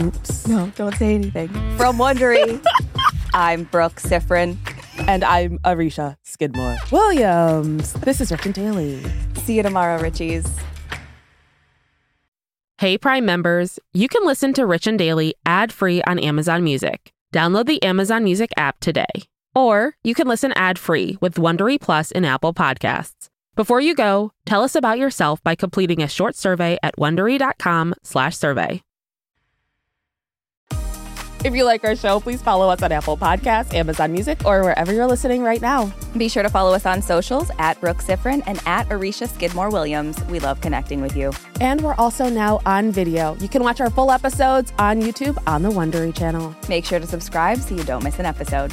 Oops. 0.00 0.46
no, 0.46 0.70
don't 0.76 0.94
say 0.96 1.14
anything. 1.14 1.48
From 1.78 1.96
Wondery, 1.96 2.62
I'm 3.34 3.64
Brooke 3.64 3.96
Siffrinn. 4.00 4.56
And 5.00 5.22
I'm 5.24 5.58
Aricia 5.60 6.16
Skidmore 6.24 6.76
Williams. 6.90 7.92
This 7.94 8.20
is 8.20 8.30
Rich 8.32 8.46
and 8.46 8.54
Daily. 8.54 9.04
See 9.36 9.56
you 9.56 9.62
tomorrow, 9.62 10.00
Richies. 10.00 10.48
Hey, 12.78 12.98
Prime 12.98 13.24
members, 13.24 13.78
you 13.94 14.08
can 14.08 14.26
listen 14.26 14.52
to 14.54 14.66
Rich 14.66 14.86
and 14.86 14.98
Daily 14.98 15.34
ad 15.46 15.72
free 15.72 16.02
on 16.02 16.18
Amazon 16.18 16.62
Music. 16.64 17.12
Download 17.32 17.66
the 17.66 17.82
Amazon 17.82 18.24
Music 18.24 18.50
app 18.56 18.80
today. 18.80 19.06
Or 19.54 19.94
you 20.02 20.14
can 20.14 20.28
listen 20.28 20.52
ad 20.52 20.78
free 20.78 21.16
with 21.20 21.36
Wondery 21.36 21.80
Plus 21.80 22.10
in 22.10 22.24
Apple 22.24 22.52
Podcasts. 22.52 23.28
Before 23.54 23.80
you 23.80 23.94
go, 23.94 24.32
tell 24.44 24.62
us 24.62 24.74
about 24.74 24.98
yourself 24.98 25.42
by 25.42 25.54
completing 25.54 26.02
a 26.02 26.08
short 26.08 26.36
survey 26.36 26.76
at 26.82 26.96
wondery.com/slash 26.98 28.36
survey. 28.36 28.82
If 31.46 31.54
you 31.54 31.62
like 31.62 31.84
our 31.84 31.94
show, 31.94 32.18
please 32.18 32.42
follow 32.42 32.68
us 32.70 32.82
on 32.82 32.90
Apple 32.90 33.16
Podcasts, 33.16 33.72
Amazon 33.72 34.10
Music, 34.10 34.44
or 34.44 34.64
wherever 34.64 34.92
you're 34.92 35.06
listening 35.06 35.44
right 35.44 35.62
now. 35.62 35.92
Be 36.16 36.28
sure 36.28 36.42
to 36.42 36.48
follow 36.48 36.74
us 36.74 36.84
on 36.86 37.00
socials 37.00 37.52
at 37.60 37.80
Brooke 37.80 37.98
Siffrinn 37.98 38.42
and 38.48 38.60
at 38.66 38.88
Aricia 38.88 39.28
Skidmore 39.28 39.70
Williams. 39.70 40.20
We 40.24 40.40
love 40.40 40.60
connecting 40.60 41.00
with 41.00 41.16
you. 41.16 41.30
And 41.60 41.82
we're 41.82 41.94
also 41.94 42.28
now 42.28 42.60
on 42.66 42.90
video. 42.90 43.36
You 43.36 43.48
can 43.48 43.62
watch 43.62 43.80
our 43.80 43.90
full 43.90 44.10
episodes 44.10 44.72
on 44.80 45.00
YouTube 45.00 45.40
on 45.46 45.62
the 45.62 45.68
Wondery 45.68 46.12
channel. 46.12 46.52
Make 46.68 46.84
sure 46.84 46.98
to 46.98 47.06
subscribe 47.06 47.58
so 47.58 47.76
you 47.76 47.84
don't 47.84 48.02
miss 48.02 48.18
an 48.18 48.26
episode. 48.26 48.72